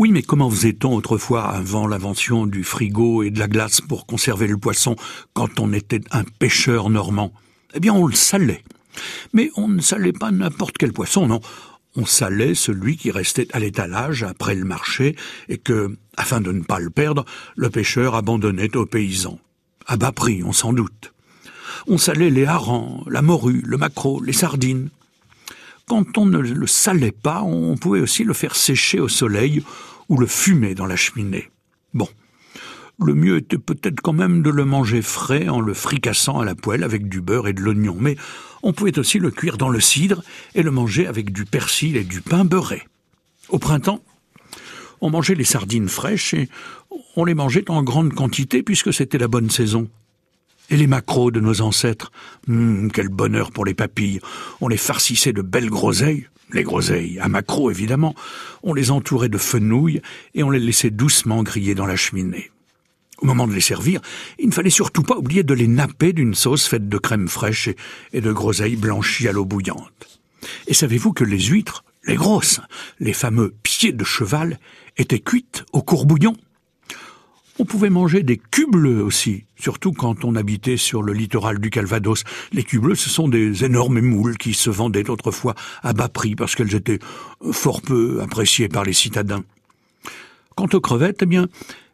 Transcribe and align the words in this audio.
Oui, 0.00 0.12
mais 0.12 0.22
comment 0.22 0.48
faisait-on 0.48 0.94
autrefois 0.94 1.44
avant 1.44 1.86
l'invention 1.86 2.46
du 2.46 2.64
frigo 2.64 3.22
et 3.22 3.30
de 3.30 3.38
la 3.38 3.48
glace 3.48 3.82
pour 3.82 4.06
conserver 4.06 4.46
le 4.46 4.56
poisson 4.56 4.96
quand 5.34 5.60
on 5.60 5.74
était 5.74 6.00
un 6.10 6.24
pêcheur 6.24 6.88
normand? 6.88 7.34
Eh 7.74 7.80
bien, 7.80 7.92
on 7.92 8.06
le 8.06 8.14
salait. 8.14 8.64
Mais 9.34 9.50
on 9.56 9.68
ne 9.68 9.82
salait 9.82 10.14
pas 10.14 10.30
n'importe 10.30 10.78
quel 10.78 10.94
poisson, 10.94 11.26
non. 11.26 11.42
On 11.96 12.06
salait 12.06 12.54
celui 12.54 12.96
qui 12.96 13.10
restait 13.10 13.48
à 13.52 13.58
l'étalage 13.58 14.22
après 14.22 14.54
le 14.54 14.64
marché 14.64 15.16
et 15.50 15.58
que, 15.58 15.94
afin 16.16 16.40
de 16.40 16.50
ne 16.50 16.62
pas 16.62 16.78
le 16.78 16.88
perdre, 16.88 17.26
le 17.54 17.68
pêcheur 17.68 18.14
abandonnait 18.14 18.74
aux 18.78 18.86
paysans. 18.86 19.38
À 19.86 19.98
bas 19.98 20.12
prix, 20.12 20.42
on 20.42 20.54
s'en 20.54 20.72
doute. 20.72 21.12
On 21.88 21.98
salait 21.98 22.30
les 22.30 22.46
harengs, 22.46 23.04
la 23.06 23.20
morue, 23.20 23.62
le 23.66 23.76
maquereau, 23.76 24.22
les 24.22 24.32
sardines. 24.32 24.88
Quand 25.90 26.18
on 26.18 26.24
ne 26.24 26.38
le 26.38 26.66
salait 26.68 27.10
pas, 27.10 27.42
on 27.42 27.76
pouvait 27.76 27.98
aussi 27.98 28.22
le 28.22 28.32
faire 28.32 28.54
sécher 28.54 29.00
au 29.00 29.08
soleil 29.08 29.64
ou 30.08 30.18
le 30.18 30.26
fumer 30.28 30.76
dans 30.76 30.86
la 30.86 30.94
cheminée. 30.94 31.50
Bon. 31.94 32.06
Le 33.04 33.12
mieux 33.12 33.38
était 33.38 33.58
peut-être 33.58 34.00
quand 34.00 34.12
même 34.12 34.40
de 34.40 34.50
le 34.50 34.64
manger 34.64 35.02
frais 35.02 35.48
en 35.48 35.60
le 35.60 35.74
fricassant 35.74 36.38
à 36.38 36.44
la 36.44 36.54
poêle 36.54 36.84
avec 36.84 37.08
du 37.08 37.20
beurre 37.20 37.48
et 37.48 37.54
de 37.54 37.60
l'oignon, 37.60 37.96
mais 37.98 38.16
on 38.62 38.72
pouvait 38.72 39.00
aussi 39.00 39.18
le 39.18 39.32
cuire 39.32 39.58
dans 39.58 39.68
le 39.68 39.80
cidre 39.80 40.22
et 40.54 40.62
le 40.62 40.70
manger 40.70 41.08
avec 41.08 41.32
du 41.32 41.44
persil 41.44 41.96
et 41.96 42.04
du 42.04 42.20
pain 42.20 42.44
beurré. 42.44 42.86
Au 43.48 43.58
printemps, 43.58 44.00
on 45.00 45.10
mangeait 45.10 45.34
les 45.34 45.42
sardines 45.42 45.88
fraîches 45.88 46.34
et 46.34 46.48
on 47.16 47.24
les 47.24 47.34
mangeait 47.34 47.68
en 47.68 47.82
grande 47.82 48.14
quantité 48.14 48.62
puisque 48.62 48.94
c'était 48.94 49.18
la 49.18 49.26
bonne 49.26 49.50
saison. 49.50 49.88
Et 50.70 50.76
les 50.76 50.86
maquereaux 50.86 51.30
de 51.30 51.40
nos 51.40 51.60
ancêtres, 51.60 52.12
hum, 52.48 52.90
quel 52.92 53.08
bonheur 53.08 53.50
pour 53.50 53.64
les 53.64 53.74
papilles. 53.74 54.20
On 54.60 54.68
les 54.68 54.76
farcissait 54.76 55.32
de 55.32 55.42
belles 55.42 55.70
groseilles, 55.70 56.28
les 56.52 56.62
groseilles, 56.62 57.18
à 57.18 57.28
maquereaux 57.28 57.70
évidemment. 57.70 58.14
On 58.62 58.72
les 58.72 58.90
entourait 58.90 59.28
de 59.28 59.38
fenouil 59.38 60.00
et 60.34 60.42
on 60.42 60.50
les 60.50 60.60
laissait 60.60 60.90
doucement 60.90 61.42
griller 61.42 61.74
dans 61.74 61.86
la 61.86 61.96
cheminée. 61.96 62.50
Au 63.18 63.26
moment 63.26 63.46
de 63.46 63.52
les 63.52 63.60
servir, 63.60 64.00
il 64.38 64.48
ne 64.48 64.52
fallait 64.52 64.70
surtout 64.70 65.02
pas 65.02 65.16
oublier 65.16 65.42
de 65.42 65.52
les 65.52 65.68
napper 65.68 66.12
d'une 66.12 66.34
sauce 66.34 66.66
faite 66.66 66.88
de 66.88 66.98
crème 66.98 67.28
fraîche 67.28 67.68
et 68.12 68.20
de 68.20 68.32
groseilles 68.32 68.76
blanchies 68.76 69.28
à 69.28 69.32
l'eau 69.32 69.44
bouillante. 69.44 70.20
Et 70.66 70.74
savez-vous 70.74 71.12
que 71.12 71.24
les 71.24 71.40
huîtres, 71.40 71.84
les 72.06 72.14
grosses, 72.14 72.60
les 72.98 73.12
fameux 73.12 73.54
pieds 73.62 73.92
de 73.92 74.04
cheval, 74.04 74.58
étaient 74.96 75.20
cuites 75.20 75.64
au 75.72 75.82
courbouillon? 75.82 76.34
On 77.60 77.66
pouvait 77.66 77.90
manger 77.90 78.22
des 78.22 78.38
cubes 78.38 78.70
bleus 78.70 79.02
aussi, 79.02 79.44
surtout 79.54 79.92
quand 79.92 80.24
on 80.24 80.34
habitait 80.34 80.78
sur 80.78 81.02
le 81.02 81.12
littoral 81.12 81.58
du 81.58 81.68
Calvados. 81.68 82.24
Les 82.52 82.64
cubes 82.64 82.84
bleus, 82.84 82.94
ce 82.94 83.10
sont 83.10 83.28
des 83.28 83.66
énormes 83.66 84.00
moules 84.00 84.38
qui 84.38 84.54
se 84.54 84.70
vendaient 84.70 85.10
autrefois 85.10 85.54
à 85.82 85.92
bas 85.92 86.08
prix 86.08 86.34
parce 86.34 86.54
qu'elles 86.54 86.74
étaient 86.74 87.00
fort 87.52 87.82
peu 87.82 88.22
appréciées 88.22 88.68
par 88.68 88.84
les 88.84 88.94
citadins. 88.94 89.44
Quant 90.56 90.68
aux 90.72 90.80
crevettes, 90.80 91.20
eh 91.20 91.26
bien, 91.26 91.48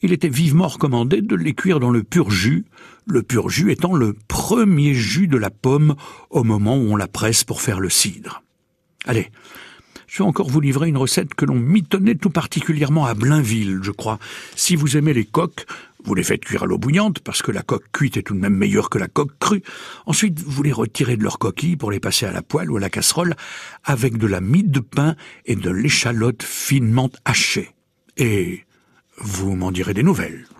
il 0.00 0.14
était 0.14 0.30
vivement 0.30 0.66
recommandé 0.66 1.20
de 1.20 1.36
les 1.36 1.52
cuire 1.52 1.78
dans 1.78 1.90
le 1.90 2.04
pur 2.04 2.30
jus, 2.30 2.64
le 3.06 3.22
pur 3.22 3.50
jus 3.50 3.70
étant 3.70 3.94
le 3.94 4.16
premier 4.28 4.94
jus 4.94 5.28
de 5.28 5.36
la 5.36 5.50
pomme 5.50 5.94
au 6.30 6.42
moment 6.42 6.78
où 6.78 6.90
on 6.90 6.96
la 6.96 7.06
presse 7.06 7.44
pour 7.44 7.60
faire 7.60 7.80
le 7.80 7.90
cidre. 7.90 8.42
Allez, 9.04 9.30
je 10.10 10.18
vais 10.18 10.28
encore 10.28 10.50
vous 10.50 10.60
livrer 10.60 10.88
une 10.88 10.96
recette 10.96 11.34
que 11.34 11.44
l'on 11.44 11.54
mitonnait 11.54 12.16
tout 12.16 12.30
particulièrement 12.30 13.06
à 13.06 13.14
Blainville, 13.14 13.78
je 13.82 13.92
crois. 13.92 14.18
Si 14.56 14.74
vous 14.74 14.96
aimez 14.96 15.14
les 15.14 15.24
coques, 15.24 15.66
vous 16.04 16.16
les 16.16 16.24
faites 16.24 16.44
cuire 16.44 16.64
à 16.64 16.66
l'eau 16.66 16.78
bouillante, 16.78 17.20
parce 17.20 17.42
que 17.42 17.52
la 17.52 17.62
coque 17.62 17.84
cuite 17.92 18.16
est 18.16 18.22
tout 18.22 18.34
de 18.34 18.40
même 18.40 18.56
meilleure 18.56 18.90
que 18.90 18.98
la 18.98 19.06
coque 19.06 19.38
crue. 19.38 19.62
Ensuite, 20.06 20.40
vous 20.40 20.64
les 20.64 20.72
retirez 20.72 21.16
de 21.16 21.22
leur 21.22 21.38
coquille 21.38 21.76
pour 21.76 21.92
les 21.92 22.00
passer 22.00 22.26
à 22.26 22.32
la 22.32 22.42
poêle 22.42 22.72
ou 22.72 22.76
à 22.78 22.80
la 22.80 22.90
casserole 22.90 23.36
avec 23.84 24.18
de 24.18 24.26
la 24.26 24.40
mie 24.40 24.64
de 24.64 24.80
pain 24.80 25.14
et 25.46 25.54
de 25.54 25.70
l'échalote 25.70 26.42
finement 26.42 27.10
hachée. 27.24 27.70
Et 28.16 28.64
vous 29.16 29.54
m'en 29.54 29.70
direz 29.70 29.94
des 29.94 30.02
nouvelles. 30.02 30.44